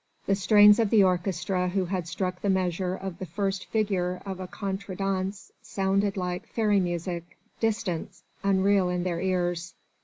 [0.25, 4.39] The strains of the orchestra who had struck the measure of the first figure of
[4.39, 9.75] a contredanse sounded like fairy music, distant, unreal in their ears.